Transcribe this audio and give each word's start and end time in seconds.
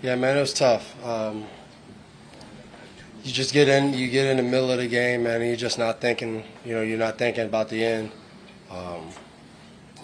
Yeah, 0.00 0.14
man, 0.14 0.36
it 0.36 0.40
was 0.40 0.54
tough. 0.54 0.94
Um, 1.04 1.44
you 3.24 3.32
just 3.32 3.52
get 3.52 3.68
in, 3.68 3.94
you 3.94 4.08
get 4.08 4.26
in 4.26 4.36
the 4.36 4.44
middle 4.44 4.70
of 4.70 4.78
the 4.78 4.86
game, 4.86 5.24
man, 5.24 5.40
and 5.40 5.46
you're 5.48 5.56
just 5.56 5.76
not 5.76 6.00
thinking. 6.00 6.44
You 6.64 6.76
know, 6.76 6.82
you're 6.82 6.98
not 6.98 7.18
thinking 7.18 7.46
about 7.46 7.68
the 7.68 7.84
end. 7.84 8.12
Um, 8.70 9.08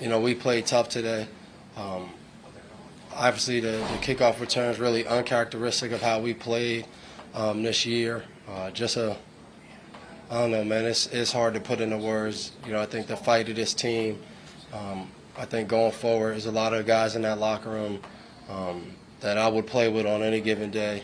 you 0.00 0.08
know, 0.08 0.18
we 0.18 0.34
played 0.34 0.66
tough 0.66 0.88
today. 0.88 1.28
Um, 1.76 2.10
obviously, 3.14 3.60
the, 3.60 3.68
the 3.68 3.98
kickoff 4.02 4.40
return 4.40 4.72
is 4.72 4.80
really 4.80 5.06
uncharacteristic 5.06 5.92
of 5.92 6.02
how 6.02 6.18
we 6.18 6.34
played 6.34 6.88
um, 7.32 7.62
this 7.62 7.86
year. 7.86 8.24
Uh, 8.48 8.72
just 8.72 8.96
a, 8.96 9.16
I 10.28 10.40
don't 10.40 10.50
know, 10.50 10.64
man. 10.64 10.86
It's 10.86 11.06
it's 11.06 11.30
hard 11.30 11.54
to 11.54 11.60
put 11.60 11.80
into 11.80 11.98
words. 11.98 12.50
You 12.66 12.72
know, 12.72 12.80
I 12.80 12.86
think 12.86 13.06
the 13.06 13.16
fight 13.16 13.48
of 13.48 13.54
this 13.54 13.72
team. 13.72 14.18
Um, 14.72 15.08
I 15.38 15.44
think 15.44 15.68
going 15.68 15.92
forward, 15.92 16.32
there's 16.32 16.46
a 16.46 16.50
lot 16.50 16.74
of 16.74 16.84
guys 16.84 17.14
in 17.14 17.22
that 17.22 17.38
locker 17.38 17.70
room 17.70 18.00
um, 18.48 18.96
that 19.24 19.38
I 19.38 19.48
would 19.48 19.66
play 19.66 19.88
with 19.88 20.04
on 20.04 20.22
any 20.22 20.42
given 20.42 20.70
day. 20.70 21.02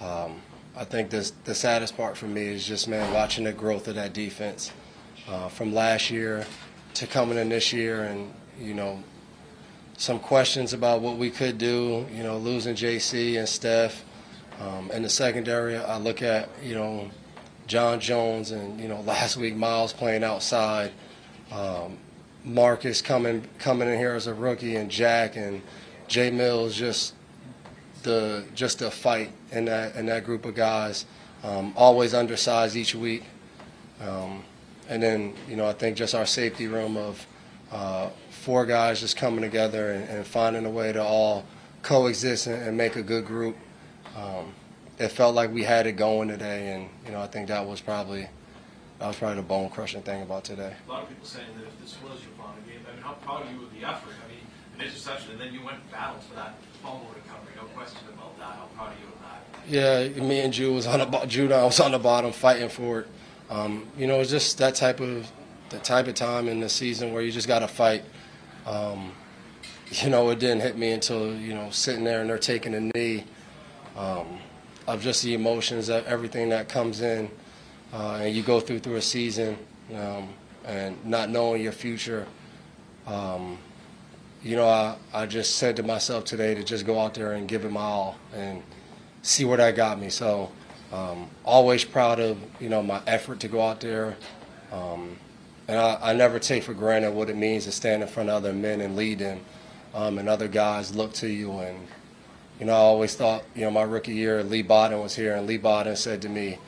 Um, 0.00 0.42
I 0.76 0.82
think 0.82 1.10
this, 1.10 1.30
the 1.44 1.54
saddest 1.54 1.96
part 1.96 2.16
for 2.16 2.26
me 2.26 2.42
is 2.42 2.66
just, 2.66 2.88
man, 2.88 3.14
watching 3.14 3.44
the 3.44 3.52
growth 3.52 3.86
of 3.86 3.94
that 3.94 4.12
defense 4.12 4.72
uh, 5.28 5.48
from 5.48 5.72
last 5.72 6.10
year 6.10 6.44
to 6.94 7.06
coming 7.06 7.38
in 7.38 7.50
this 7.50 7.72
year 7.72 8.02
and, 8.02 8.34
you 8.60 8.74
know, 8.74 9.00
some 9.96 10.18
questions 10.18 10.72
about 10.72 11.02
what 11.02 11.18
we 11.18 11.30
could 11.30 11.56
do, 11.56 12.04
you 12.12 12.24
know, 12.24 12.36
losing 12.36 12.74
JC 12.74 13.38
and 13.38 13.48
Steph. 13.48 14.04
Um, 14.60 14.90
in 14.90 15.04
the 15.04 15.08
secondary, 15.08 15.76
I 15.76 15.98
look 15.98 16.20
at, 16.20 16.48
you 16.64 16.74
know, 16.74 17.12
John 17.68 18.00
Jones 18.00 18.50
and, 18.50 18.80
you 18.80 18.88
know, 18.88 19.00
last 19.06 19.36
week 19.36 19.54
Myles 19.54 19.92
playing 19.92 20.24
outside. 20.24 20.90
Um, 21.52 21.96
Marcus 22.44 23.00
coming 23.00 23.44
coming 23.60 23.88
in 23.88 23.96
here 23.96 24.14
as 24.14 24.26
a 24.26 24.34
rookie 24.34 24.74
and 24.74 24.90
Jack 24.90 25.36
and 25.36 25.62
Jay 26.08 26.28
Mills 26.28 26.74
just 26.74 27.14
the 28.02 28.44
just 28.54 28.80
the 28.80 28.90
fight 28.90 29.32
in 29.50 29.66
that 29.66 29.94
that 30.06 30.24
group 30.24 30.44
of 30.44 30.54
guys. 30.54 31.06
Um, 31.44 31.72
always 31.76 32.14
undersized 32.14 32.76
each 32.76 32.94
week. 32.94 33.24
Um, 34.00 34.44
and 34.88 35.02
then, 35.02 35.34
you 35.48 35.56
know, 35.56 35.66
I 35.66 35.72
think 35.72 35.96
just 35.96 36.14
our 36.14 36.26
safety 36.26 36.66
room 36.66 36.96
of 36.96 37.26
uh, 37.72 38.10
four 38.30 38.66
guys 38.66 39.00
just 39.00 39.16
coming 39.16 39.40
together 39.40 39.92
and, 39.92 40.08
and, 40.08 40.26
finding 40.26 40.66
a 40.66 40.70
way 40.70 40.92
to 40.92 41.02
all 41.02 41.44
coexist 41.82 42.46
and, 42.46 42.62
and 42.62 42.76
make 42.76 42.96
a 42.96 43.02
good 43.02 43.24
group. 43.24 43.56
Um, 44.16 44.52
it 44.98 45.08
felt 45.08 45.34
like 45.34 45.50
we 45.50 45.62
had 45.62 45.86
it 45.86 45.92
going 45.92 46.28
today, 46.28 46.72
and 46.72 46.88
you 47.06 47.12
know, 47.12 47.20
I 47.20 47.26
think 47.26 47.48
that 47.48 47.66
was 47.66 47.80
probably 47.80 48.28
that 48.98 49.06
was 49.06 49.16
probably 49.16 49.36
the 49.36 49.42
bone 49.42 49.70
crushing 49.70 50.02
thing 50.02 50.22
about 50.22 50.44
today. 50.44 50.74
A 50.86 50.90
lot 50.90 51.04
of 51.04 51.08
people 51.08 51.24
saying 51.24 51.46
that 51.56 51.66
if 51.66 51.80
this 51.80 51.96
was 52.02 52.20
your 52.20 52.32
final 52.36 52.60
game, 52.66 52.84
I 52.86 52.94
mean, 52.94 53.02
how 53.02 53.14
proud 53.14 53.46
are 53.46 53.52
you 53.52 53.62
of 53.62 53.72
the 53.72 53.88
effort? 53.88 54.12
I 54.22 54.28
mean, 54.28 54.44
an 54.74 54.80
interception, 54.80 55.32
and 55.32 55.40
then 55.40 55.52
you 55.52 55.64
went 55.64 55.78
and 55.78 55.90
battled 55.90 56.22
for 56.24 56.34
that 56.34 56.56
fumble 56.82 57.08
recovery. 57.14 57.52
No 57.56 57.64
question 57.74 58.00
about 58.12 58.38
that. 58.38 58.56
How 58.56 58.68
proud 58.74 58.88
are 58.88 58.94
you 59.00 59.06
of 59.06 60.10
that? 60.10 60.18
Yeah, 60.18 60.22
me 60.22 60.40
and 60.40 60.52
Jude 60.52 60.74
was 60.74 60.86
on 60.86 60.98
the 60.98 61.26
Jude 61.26 61.52
I 61.52 61.64
was 61.64 61.80
on 61.80 61.92
the 61.92 61.98
bottom 61.98 62.32
fighting 62.32 62.68
for 62.68 63.00
it. 63.00 63.08
Um, 63.50 63.86
you 63.96 64.06
know, 64.06 64.20
it's 64.20 64.30
just 64.30 64.58
that 64.58 64.74
type 64.74 65.00
of 65.00 65.30
the 65.68 65.78
type 65.78 66.06
of 66.06 66.14
time 66.14 66.48
in 66.48 66.60
the 66.60 66.68
season 66.68 67.12
where 67.12 67.22
you 67.22 67.32
just 67.32 67.48
got 67.48 67.60
to 67.60 67.68
fight. 67.68 68.04
Um, 68.66 69.12
you 69.90 70.08
know, 70.08 70.30
it 70.30 70.38
didn't 70.38 70.60
hit 70.60 70.76
me 70.76 70.92
until 70.92 71.34
you 71.34 71.54
know 71.54 71.70
sitting 71.70 72.04
there 72.04 72.20
and 72.20 72.30
they're 72.30 72.38
taking 72.38 72.74
a 72.74 72.80
knee 72.80 73.24
um, 73.96 74.38
of 74.86 75.02
just 75.02 75.22
the 75.22 75.34
emotions, 75.34 75.88
of 75.88 76.06
everything 76.06 76.48
that 76.48 76.68
comes 76.68 77.00
in, 77.00 77.30
uh, 77.92 78.20
and 78.22 78.34
you 78.34 78.42
go 78.42 78.60
through 78.60 78.78
through 78.80 78.96
a 78.96 79.02
season 79.02 79.58
um, 79.94 80.28
and 80.64 81.04
not 81.04 81.30
knowing 81.30 81.62
your 81.62 81.72
future. 81.72 82.26
You 84.44 84.56
know, 84.56 84.68
I, 84.68 84.96
I 85.14 85.26
just 85.26 85.56
said 85.56 85.76
to 85.76 85.84
myself 85.84 86.24
today 86.24 86.54
to 86.54 86.64
just 86.64 86.84
go 86.84 86.98
out 86.98 87.14
there 87.14 87.32
and 87.32 87.46
give 87.46 87.64
it 87.64 87.70
my 87.70 87.80
all 87.80 88.16
and 88.34 88.62
see 89.22 89.44
where 89.44 89.56
that 89.56 89.76
got 89.76 90.00
me. 90.00 90.10
So, 90.10 90.50
um, 90.92 91.30
always 91.44 91.84
proud 91.84 92.18
of 92.18 92.38
you 92.60 92.68
know 92.68 92.82
my 92.82 93.00
effort 93.06 93.40
to 93.40 93.48
go 93.48 93.62
out 93.62 93.80
there, 93.80 94.16
um, 94.72 95.16
and 95.68 95.78
I, 95.78 95.98
I, 96.02 96.12
never 96.12 96.38
take 96.38 96.64
for 96.64 96.74
granted 96.74 97.12
what 97.12 97.30
it 97.30 97.36
means 97.36 97.64
to 97.64 97.72
stand 97.72 98.02
in 98.02 98.08
front 98.08 98.28
of 98.28 98.34
other 98.34 98.52
men 98.52 98.80
and 98.80 98.94
lead 98.96 99.20
them, 99.20 99.40
um, 99.94 100.18
and 100.18 100.28
other 100.28 100.48
guys 100.48 100.94
look 100.94 101.12
to 101.14 101.28
you. 101.28 101.52
And 101.52 101.86
you 102.58 102.66
know, 102.66 102.72
I 102.72 102.76
always 102.76 103.14
thought 103.14 103.44
you 103.54 103.62
know 103.62 103.70
my 103.70 103.82
rookie 103.82 104.12
year, 104.12 104.42
Leigh 104.42 104.64
Bodden 104.64 105.00
was 105.00 105.14
here, 105.14 105.36
and 105.36 105.46
Leigh 105.46 105.58
Bodden 105.58 105.96
said 105.96 106.20
to 106.22 106.28
me, 106.28 106.58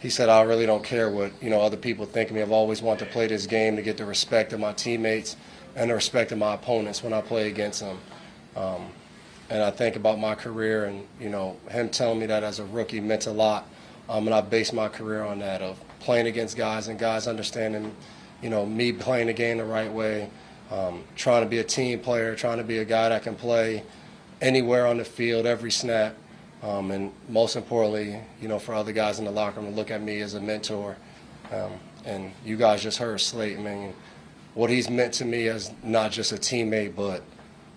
he 0.00 0.08
said, 0.08 0.28
I 0.28 0.42
really 0.42 0.66
don't 0.66 0.82
care 0.82 1.10
what 1.10 1.32
you 1.42 1.50
know 1.50 1.60
other 1.60 1.76
people 1.76 2.06
think 2.06 2.30
of 2.30 2.36
me. 2.36 2.42
I've 2.42 2.52
always 2.52 2.82
wanted 2.82 3.06
to 3.06 3.12
play 3.12 3.26
this 3.26 3.46
game 3.46 3.76
to 3.76 3.82
get 3.82 3.96
the 3.96 4.04
respect 4.04 4.52
of 4.52 4.60
my 4.60 4.72
teammates 4.72 5.36
and 5.76 5.90
the 5.90 5.94
respect 5.94 6.32
of 6.32 6.38
my 6.38 6.54
opponents 6.54 7.02
when 7.02 7.12
I 7.12 7.20
play 7.20 7.48
against 7.48 7.80
them. 7.80 7.98
Um, 8.56 8.88
and 9.50 9.62
I 9.62 9.70
think 9.70 9.96
about 9.96 10.18
my 10.18 10.34
career, 10.34 10.86
and 10.86 11.06
you 11.20 11.28
know, 11.28 11.56
him 11.70 11.90
telling 11.90 12.18
me 12.18 12.26
that 12.26 12.42
as 12.42 12.58
a 12.58 12.64
rookie 12.64 13.00
meant 13.00 13.26
a 13.26 13.32
lot. 13.32 13.68
Um, 14.08 14.26
and 14.26 14.34
I 14.34 14.40
based 14.40 14.72
my 14.72 14.88
career 14.88 15.22
on 15.22 15.38
that 15.40 15.60
of 15.62 15.78
playing 16.00 16.26
against 16.26 16.56
guys 16.56 16.88
and 16.88 16.98
guys 16.98 17.28
understanding, 17.28 17.94
you 18.42 18.50
know, 18.50 18.66
me 18.66 18.92
playing 18.92 19.28
the 19.28 19.32
game 19.32 19.58
the 19.58 19.64
right 19.64 19.92
way, 19.92 20.30
um, 20.70 21.04
trying 21.14 21.44
to 21.44 21.48
be 21.48 21.58
a 21.58 21.64
team 21.64 22.00
player, 22.00 22.34
trying 22.34 22.58
to 22.58 22.64
be 22.64 22.78
a 22.78 22.84
guy 22.84 23.10
that 23.10 23.22
can 23.22 23.36
play 23.36 23.84
anywhere 24.40 24.86
on 24.86 24.96
the 24.96 25.04
field, 25.04 25.46
every 25.46 25.70
snap, 25.70 26.16
um, 26.62 26.90
and 26.90 27.12
most 27.28 27.56
importantly, 27.56 28.20
you 28.40 28.48
know, 28.48 28.58
for 28.58 28.74
other 28.74 28.92
guys 28.92 29.18
in 29.18 29.24
the 29.24 29.30
locker 29.30 29.60
room 29.60 29.70
to 29.70 29.76
look 29.76 29.90
at 29.90 30.02
me 30.02 30.20
as 30.20 30.34
a 30.34 30.40
mentor. 30.40 30.96
Um, 31.52 31.72
and 32.04 32.32
you 32.44 32.56
guys 32.56 32.82
just 32.82 32.98
heard 32.98 33.20
Slate. 33.20 33.58
I 33.58 33.62
mean, 33.62 33.94
what 34.54 34.70
he's 34.70 34.90
meant 34.90 35.14
to 35.14 35.24
me 35.24 35.48
as 35.48 35.72
not 35.82 36.12
just 36.12 36.32
a 36.32 36.36
teammate, 36.36 36.94
but 36.94 37.22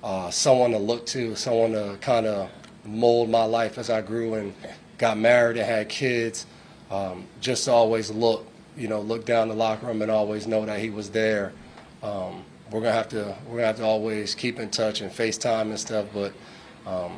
uh, 0.03 0.29
someone 0.29 0.71
to 0.71 0.77
look 0.77 1.05
to, 1.07 1.35
someone 1.35 1.71
to 1.71 1.97
kind 2.01 2.25
of 2.25 2.49
mold 2.85 3.29
my 3.29 3.45
life 3.45 3.77
as 3.77 3.89
I 3.89 4.01
grew 4.01 4.33
and 4.33 4.53
got 4.97 5.17
married 5.17 5.57
and 5.57 5.65
had 5.65 5.89
kids. 5.89 6.45
Um, 6.91 7.27
just 7.39 7.67
always 7.69 8.11
look, 8.11 8.45
you 8.75 8.87
know, 8.87 9.01
look 9.01 9.25
down 9.25 9.47
the 9.47 9.55
locker 9.55 9.87
room 9.87 10.01
and 10.01 10.11
always 10.11 10.45
know 10.45 10.65
that 10.65 10.79
he 10.79 10.89
was 10.89 11.09
there. 11.09 11.53
Um, 12.01 12.43
we're 12.69 12.81
gonna 12.81 12.91
have 12.91 13.09
to 13.09 13.35
we're 13.47 13.57
gonna 13.57 13.67
have 13.67 13.77
to 13.77 13.83
always 13.83 14.35
keep 14.35 14.59
in 14.59 14.69
touch 14.69 15.01
and 15.01 15.11
FaceTime 15.11 15.69
and 15.69 15.79
stuff, 15.79 16.07
but 16.13 16.33
um, 16.85 17.17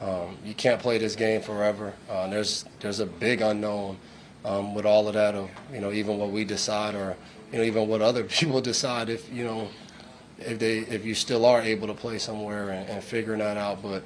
Um, 0.00 0.36
you 0.44 0.54
can't 0.54 0.80
play 0.80 0.98
this 0.98 1.16
game 1.16 1.40
forever. 1.40 1.92
Uh, 2.08 2.28
there's 2.28 2.64
there's 2.80 3.00
a 3.00 3.06
big 3.06 3.40
unknown 3.40 3.98
um, 4.44 4.74
with 4.74 4.86
all 4.86 5.08
of 5.08 5.14
that. 5.14 5.34
Of 5.34 5.50
you 5.72 5.80
know, 5.80 5.92
even 5.92 6.18
what 6.18 6.30
we 6.30 6.44
decide, 6.44 6.94
or 6.94 7.16
you 7.52 7.58
know, 7.58 7.64
even 7.64 7.88
what 7.88 8.00
other 8.00 8.24
people 8.38 8.60
decide. 8.60 9.08
If 9.08 9.32
you 9.32 9.44
know, 9.44 9.68
if 10.38 10.58
they 10.58 10.78
if 10.78 11.04
you 11.04 11.14
still 11.14 11.44
are 11.44 11.60
able 11.60 11.88
to 11.88 11.94
play 11.94 12.18
somewhere 12.18 12.70
and, 12.70 12.88
and 12.88 13.02
figuring 13.02 13.40
that 13.40 13.56
out. 13.56 13.82
But 13.82 14.04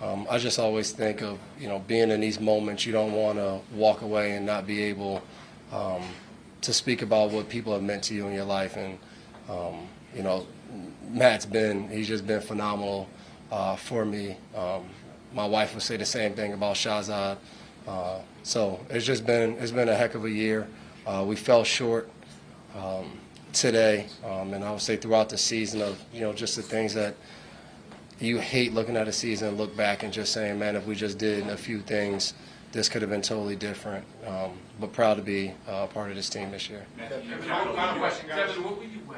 um, 0.00 0.26
I 0.30 0.38
just 0.38 0.58
always 0.58 0.92
think 0.92 1.22
of 1.22 1.38
you 1.58 1.68
know 1.68 1.80
being 1.80 2.10
in 2.10 2.20
these 2.20 2.38
moments. 2.38 2.86
You 2.86 2.92
don't 2.92 3.12
want 3.12 3.38
to 3.38 3.60
walk 3.74 4.02
away 4.02 4.36
and 4.36 4.46
not 4.46 4.66
be 4.66 4.82
able 4.84 5.22
um, 5.72 6.02
to 6.60 6.72
speak 6.72 7.02
about 7.02 7.32
what 7.32 7.48
people 7.48 7.72
have 7.72 7.82
meant 7.82 8.04
to 8.04 8.14
you 8.14 8.26
in 8.26 8.34
your 8.34 8.44
life 8.44 8.76
and. 8.76 8.98
Um, 9.48 9.88
you 10.14 10.22
know, 10.22 10.46
Matt's 11.08 11.46
been, 11.46 11.88
he's 11.88 12.08
just 12.08 12.26
been 12.26 12.40
phenomenal 12.40 13.08
uh, 13.50 13.76
for 13.76 14.04
me. 14.04 14.36
My 15.34 15.46
wife 15.46 15.74
would 15.74 15.82
say 15.82 15.96
the 15.96 16.04
same 16.04 16.34
thing 16.34 16.52
about 16.52 16.76
Shahzad. 16.76 17.38
Uh, 17.86 18.18
so 18.42 18.80
it's 18.90 19.04
just 19.04 19.26
been, 19.26 19.56
it's 19.58 19.72
been 19.72 19.88
a 19.88 19.96
heck 19.96 20.14
of 20.14 20.24
a 20.24 20.30
year. 20.30 20.68
Uh, 21.06 21.24
we 21.26 21.36
fell 21.36 21.64
short 21.64 22.10
um, 22.76 23.18
today, 23.52 24.06
um, 24.24 24.54
and 24.54 24.62
I 24.62 24.70
would 24.70 24.80
say 24.80 24.96
throughout 24.96 25.28
the 25.28 25.38
season 25.38 25.82
of, 25.82 26.00
you 26.12 26.20
know, 26.20 26.32
just 26.32 26.56
the 26.56 26.62
things 26.62 26.94
that 26.94 27.16
you 28.20 28.38
hate 28.38 28.72
looking 28.72 28.96
at 28.96 29.08
a 29.08 29.12
season 29.12 29.48
and 29.48 29.58
look 29.58 29.76
back 29.76 30.04
and 30.04 30.12
just 30.12 30.32
saying, 30.32 30.58
man, 30.58 30.76
if 30.76 30.86
we 30.86 30.94
just 30.94 31.18
did 31.18 31.46
a 31.48 31.56
few 31.56 31.80
things, 31.80 32.34
this 32.70 32.88
could 32.88 33.02
have 33.02 33.10
been 33.10 33.22
totally 33.22 33.56
different. 33.56 34.04
Um, 34.26 34.52
but 34.80 34.92
proud 34.92 35.14
to 35.14 35.22
be 35.22 35.52
uh, 35.68 35.86
part 35.88 36.10
of 36.10 36.16
this 36.16 36.30
team 36.30 36.50
this 36.50 36.70
year. 36.70 36.86
Final, 37.48 37.74
final 37.74 37.98
question, 37.98 38.28
Devin, 38.28 38.62
what 38.62 38.76
will 38.76 38.84
you 38.84 39.00
weigh? 39.08 39.16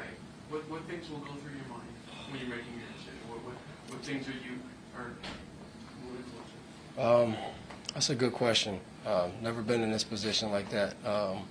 What, 0.49 0.69
what 0.69 0.81
things 0.83 1.09
will 1.09 1.19
go 1.19 1.33
through 1.33 1.53
your 1.55 1.69
mind 1.69 1.87
when 2.29 2.39
you're 2.39 2.49
making 2.49 2.73
your 2.73 2.87
decision? 2.97 3.19
What, 3.29 3.39
what, 3.45 3.55
what 3.89 4.03
things 4.03 4.27
are 4.27 4.31
you 4.31 4.59
are 4.97 5.11
um, 6.97 7.35
that's 7.93 8.09
a 8.09 8.15
good 8.15 8.33
question. 8.33 8.79
Uh, 9.05 9.29
never 9.41 9.61
been 9.61 9.81
in 9.81 9.91
this 9.91 10.03
position 10.03 10.51
like 10.51 10.69
that. 10.69 10.95
Um, 11.05 11.43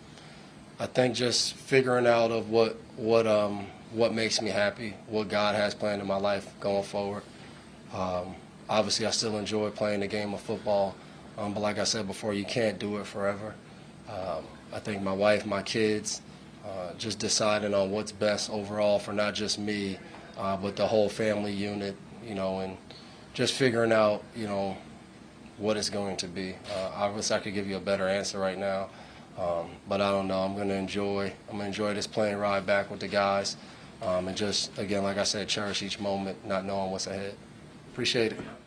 I 0.79 0.87
think 0.87 1.15
just 1.15 1.55
figuring 1.55 2.07
out 2.07 2.31
of 2.31 2.51
what 2.51 2.77
what 2.97 3.27
um, 3.27 3.67
what 3.93 4.13
makes 4.13 4.43
me 4.43 4.51
happy, 4.51 4.95
what 5.07 5.29
God 5.29 5.55
has 5.55 5.75
planned 5.75 6.03
in 6.03 6.09
my 6.09 6.17
life 6.17 6.53
going 6.61 6.83
forward. 6.83 7.23
Um, 7.93 8.35
obviously, 8.69 9.07
I 9.07 9.11
still 9.11 9.39
enjoy 9.39 9.71
playing 9.71 10.01
the 10.01 10.09
game 10.09 10.35
of 10.35 10.41
football, 10.41 10.97
um, 11.39 11.55
but 11.55 11.61
like 11.61 11.79
I 11.79 11.85
said 11.85 12.07
before, 12.09 12.35
you 12.35 12.45
can't 12.45 12.79
do 12.79 12.97
it 12.99 13.07
forever. 13.07 13.55
um, 14.09 14.45
I 14.73 14.81
think 14.81 15.03
my 15.03 15.13
wife, 15.13 15.47
my 15.47 15.63
kids, 15.63 16.21
uh, 16.67 16.93
just 16.99 17.21
deciding 17.21 17.75
on 17.75 17.93
what's 17.93 18.11
best 18.11 18.51
overall 18.51 18.99
for 18.99 19.13
not 19.13 19.35
just 19.35 19.59
me, 19.59 19.99
uh, 20.37 20.57
but 20.57 20.75
the 20.75 20.87
whole 20.87 21.09
family 21.09 21.53
unit, 21.53 21.95
you 22.27 22.35
know, 22.35 22.59
and 22.59 22.77
just 23.35 23.55
figuring 23.55 23.93
out, 23.93 24.23
you 24.35 24.47
know, 24.47 24.77
what 25.59 25.77
it's 25.77 25.91
going 25.91 26.17
to 26.17 26.29
be. 26.29 26.55
Uh, 26.73 26.91
I 26.97 27.11
wish 27.11 27.31
I 27.31 27.39
could 27.39 27.53
give 27.53 27.67
you 27.67 27.77
a 27.77 27.81
better 27.81 28.09
answer 28.09 28.39
right 28.39 28.59
now, 28.59 28.89
um, 29.39 29.71
but 29.89 30.01
I 30.01 30.11
don't 30.11 30.29
know. 30.29 30.41
I'm 30.41 30.55
going 30.55 30.69
to 30.69 30.75
enjoy. 30.75 31.33
I'm 31.49 31.59
going 31.59 31.61
to 31.61 31.67
enjoy 31.67 31.95
this 31.95 32.07
plane 32.07 32.37
ride 32.37 32.65
back 32.65 32.91
with 32.91 33.01
the 33.01 33.09
guys, 33.09 33.57
um, 34.03 34.29
and 34.29 34.37
just 34.37 34.77
again, 34.79 35.03
like 35.03 35.19
I 35.19 35.25
said, 35.25 35.49
cherish 35.49 35.83
each 35.83 36.01
moment, 36.01 36.47
not 36.47 36.65
knowing 36.65 36.91
what's 36.91 37.07
ahead. 37.07 37.35
Appreciate 37.93 38.33
it. 38.33 38.64